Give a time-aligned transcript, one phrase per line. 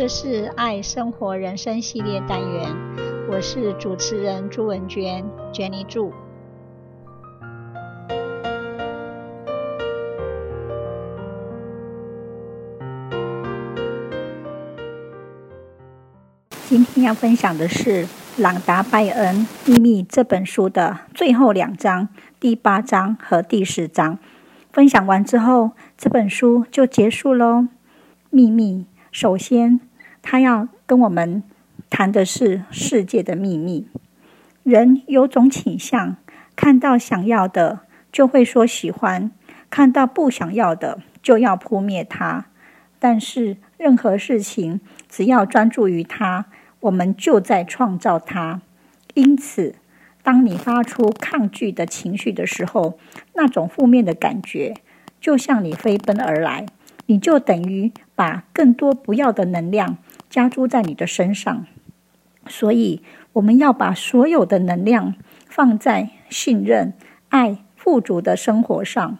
[0.00, 2.74] 这是爱生活人生系列单元，
[3.28, 5.22] 我是主持人朱文娟
[5.52, 6.10] ，Jenny 朱。
[16.66, 18.06] 今天要分享的是
[18.38, 22.08] 朗达·拜恩《秘密》这本书的最后两章，
[22.40, 24.18] 第八章和第十章。
[24.72, 27.68] 分享完之后，这本书就结束喽。
[28.30, 29.78] 秘密，首先，
[30.22, 31.42] 他要跟我们
[31.88, 33.88] 谈的是世界的秘密。
[34.62, 36.16] 人有种倾向，
[36.54, 37.80] 看到想要的
[38.12, 39.30] 就会说喜欢，
[39.70, 42.46] 看到不想要的就要扑灭它。
[42.98, 46.44] 但是，任何事情只要专注于它，
[46.80, 48.60] 我们就在创造它。
[49.14, 49.74] 因此，
[50.22, 52.98] 当你发出抗拒的情绪的时候，
[53.34, 54.74] 那种负面的感觉
[55.18, 56.66] 就向你飞奔而来。
[57.10, 61.66] 你就等于把更多不要的能量加诸在你的身上，
[62.46, 65.16] 所以我们要把所有的能量
[65.48, 66.92] 放在信任、
[67.28, 69.18] 爱、富足的生活上。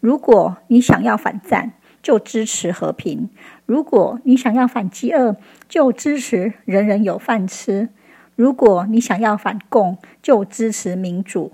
[0.00, 3.28] 如果你想要反战，就支持和平；
[3.66, 5.36] 如果你想要反饥饿，
[5.68, 7.88] 就支持人人有饭吃；
[8.34, 11.52] 如果你想要反共，就支持民主。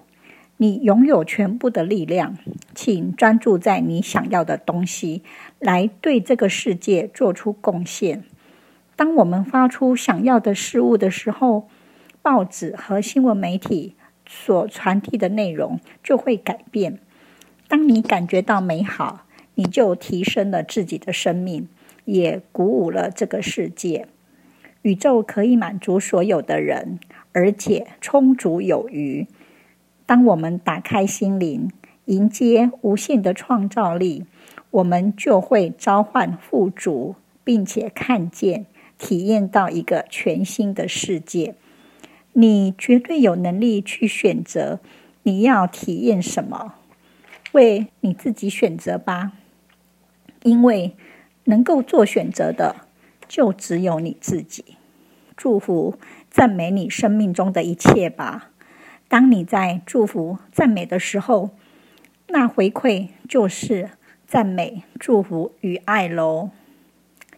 [0.59, 2.37] 你拥有全部的力量，
[2.75, 5.23] 请专注在你想要的东西，
[5.59, 8.23] 来对这个世界做出贡献。
[8.95, 11.69] 当我们发出想要的事物的时候，
[12.21, 17.01] 报纸和新闻媒体所传递的内容就会改变。
[17.67, 21.69] 当你感觉到美好，你就提升了自己的生命，
[22.05, 24.07] 也鼓舞了这个世界。
[24.83, 27.01] 宇宙可以满足所有的人，
[27.33, 29.27] 而且充足有余。
[30.07, 31.71] 当我们打开心灵，
[32.07, 34.25] 迎接无限的创造力，
[34.71, 37.15] 我们就会召唤富足，
[37.45, 38.67] 并且看见、
[38.99, 41.55] 体验到一个全新的世界。
[42.33, 44.81] 你绝对有能力去选择
[45.23, 46.75] 你要体验什么，
[47.53, 49.33] 为你自己选择吧。
[50.43, 50.97] 因为
[51.45, 52.77] 能够做选择的，
[53.29, 54.77] 就只有你自己。
[55.37, 55.97] 祝福、
[56.31, 58.52] 赞美你生命中的一切吧。
[59.13, 61.51] 当你在祝福、赞美的时候，
[62.29, 63.91] 那回馈就是
[64.27, 66.49] 赞美、祝福与爱喽。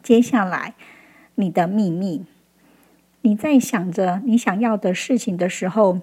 [0.00, 0.74] 接下来，
[1.34, 2.26] 你的秘密，
[3.22, 5.98] 你在想着你想要的事情的时候，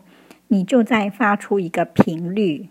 [0.50, 2.68] 你就在发出一个频率，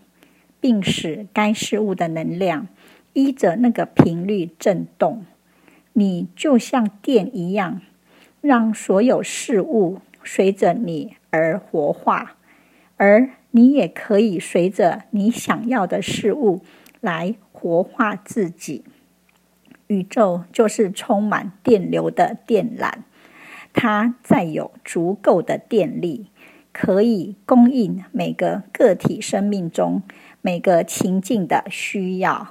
[0.59, 2.67] 并使该事物的能量
[3.13, 5.25] 依着那个频率震动。
[5.93, 7.81] 你就像电一样，
[8.41, 12.35] 让所有事物随着你而活化。
[13.01, 16.61] 而你也可以随着你想要的事物
[16.99, 18.83] 来活化自己。
[19.87, 22.99] 宇宙就是充满电流的电缆，
[23.73, 26.27] 它载有足够的电力，
[26.71, 30.03] 可以供应每个个体生命中
[30.43, 32.49] 每个情境的需要。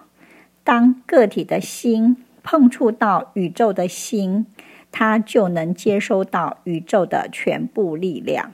[0.65, 4.47] 当个体的心碰触到宇宙的心，
[4.91, 8.53] 它就能接收到宇宙的全部力量。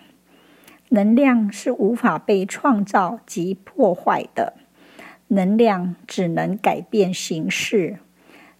[0.89, 4.55] 能量是无法被创造及破坏的，
[5.29, 7.99] 能量只能改变形式。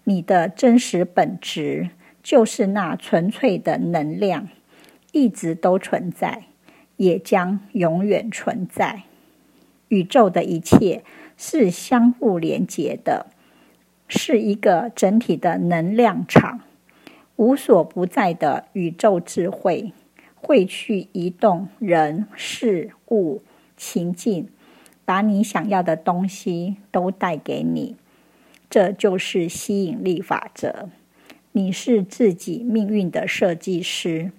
[0.05, 1.91] 你的真实本质
[2.23, 4.49] 就是那纯粹的能量，
[5.13, 6.45] 一直都存在，
[6.97, 9.05] 也将永远存在。
[9.89, 11.05] 宇宙的一切
[11.37, 13.27] 是相互连结的，
[14.09, 16.61] 是一个整体的能量场，
[17.37, 19.93] 无所不在的宇宙智慧。
[20.37, 23.43] 会去移动人事物
[23.77, 24.49] 情境，
[25.05, 27.97] 把你想要的东西都带给你。
[28.71, 30.89] 这就是吸引力法则。
[31.53, 34.31] 你是自己命运的设计师，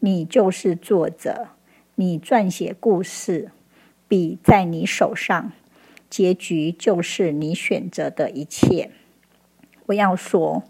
[0.00, 1.48] 你就是作者。
[1.96, 3.50] 你撰写故事，
[4.08, 5.52] 笔在你手上，
[6.10, 8.90] 结局就是你选择的一切。
[9.86, 10.64] 我要说，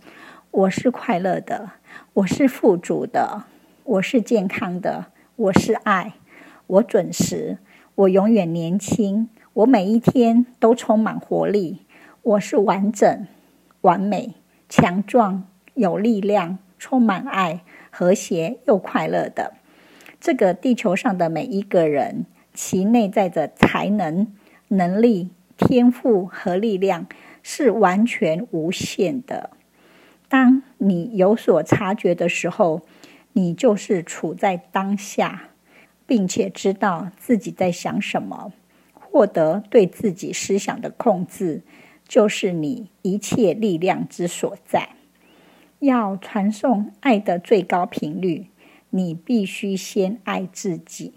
[0.50, 1.70] 我是快乐的，
[2.14, 3.44] 我是富足的。
[3.84, 6.14] 我是健康的，我是爱，
[6.66, 7.58] 我准时，
[7.94, 11.82] 我永远年轻，我每一天都充满活力。
[12.22, 13.26] 我是完整、
[13.82, 14.36] 完美、
[14.70, 17.60] 强壮、有力量、充满爱、
[17.90, 19.52] 和谐又快乐的。
[20.19, 24.32] 这个地球上的每一个人，其内在的才能、
[24.69, 25.28] 能力、
[25.58, 27.06] 天赋和力量
[27.42, 29.50] 是完全无限的。
[30.26, 32.81] 当你有所察觉的时候，
[33.34, 35.50] 你就是处在当下，
[36.06, 38.52] 并且知道自己在想什么，
[38.94, 41.62] 获得对自己思想的控制，
[42.08, 44.90] 就是你一切力量之所在。
[45.81, 48.46] 要传送爱的最高频率，
[48.90, 51.14] 你必须先爱自己。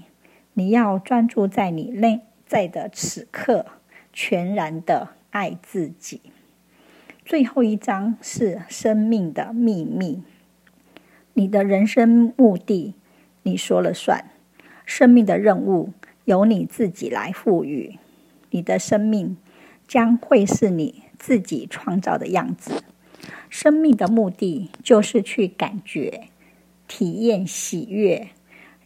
[0.54, 3.66] 你要专注在你内在的此刻，
[4.12, 6.20] 全然的爱自己。
[7.24, 10.24] 最后一章是生命的秘密。
[11.38, 12.96] 你的人生目的，
[13.44, 14.26] 你说了算。
[14.88, 15.92] 生命的任务
[16.26, 18.00] 由你自己来赋予。
[18.50, 19.38] 你的生命
[19.88, 22.82] 将会是你自己创造的样子。
[23.50, 26.24] 生命的目的就是去感觉、
[26.88, 28.30] 体验喜悦。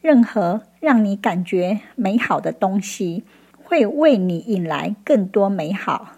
[0.02, 3.24] 任何让你感觉美好的东西，
[3.64, 6.18] 会为你引来更多美好。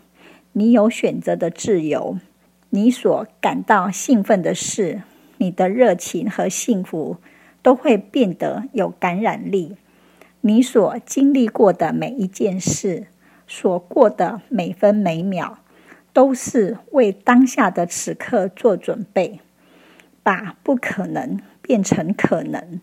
[0.53, 2.17] 你有选择的自由。
[2.71, 5.03] 你所感到兴奋的事。
[5.37, 7.17] 你的热情和幸福
[7.61, 9.75] 都会变得有感染力。
[10.41, 13.07] 你所经历过的每一件事，
[13.47, 15.59] 所过的每分每秒，
[16.11, 19.39] 都是为当下的此刻做准备，
[20.21, 22.81] 把不可能变成可能。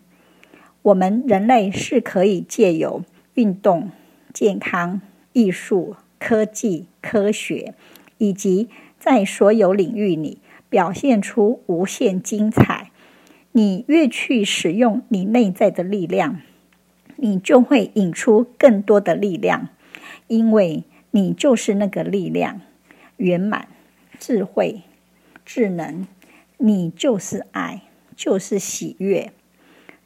[0.81, 3.03] 我们人类是可以借由
[3.35, 3.91] 运动、
[4.33, 4.99] 健康、
[5.33, 7.75] 艺术、科技、科学，
[8.17, 10.40] 以及在所有领域里。
[10.71, 12.89] 表现出无限精彩。
[13.51, 16.39] 你越去使用你内在的力量，
[17.17, 19.67] 你就会引出更多的力量，
[20.27, 22.61] 因为你就是那个力量，
[23.17, 23.67] 圆满、
[24.17, 24.83] 智慧、
[25.45, 26.07] 智能。
[26.57, 27.81] 你就是爱，
[28.15, 29.33] 就是喜悦。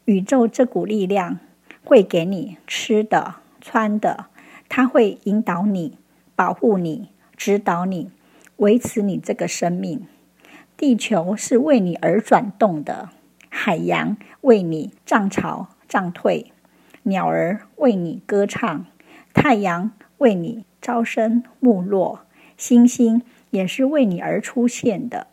[0.06, 1.40] 宇宙这股力量
[1.84, 4.28] 会给你吃的、穿的，
[4.68, 5.98] 它会引导你、
[6.36, 8.10] 保护你、指导你、
[8.58, 10.08] 维持你这个生命。
[10.78, 13.10] 地球是为你而转动的，
[13.50, 16.52] 海洋为你涨潮涨退，
[17.04, 18.86] 鸟儿为你歌唱，
[19.34, 22.26] 太阳为你朝升暮落，
[22.58, 25.28] 星星也是为你而出现的。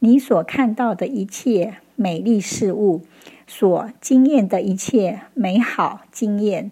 [0.00, 3.02] 你所看到的一切美丽事物，
[3.46, 6.70] 所经验的一切美好经验，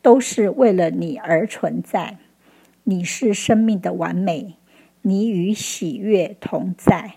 [0.00, 2.16] 都是为了你而存在。
[2.84, 4.54] 你是生命的完美，
[5.02, 7.16] 你与喜悦同在。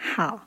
[0.00, 0.46] 好，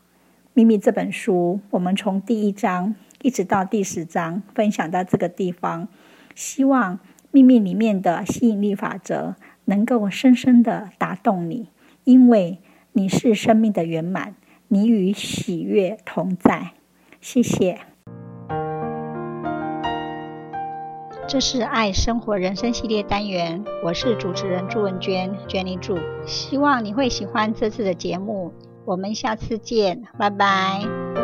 [0.53, 5.89] 秘密这本书，我们从第一章一直到第十章分享到这个地方，
[6.33, 6.99] 希望
[7.31, 11.67] 秘密里面的吸引力法则能够深深的打动你，
[12.05, 12.59] 因为
[12.93, 14.35] 你是生命的圆满，
[14.69, 16.71] 你与喜悦同在。
[17.19, 17.79] 谢谢。
[21.27, 28.53] 这是爱生活人生系列单元，我是主持人朱文娟，Jenny 朱，希望你会喜欢这次的节目。
[28.85, 31.20] 我们下次见，拜拜。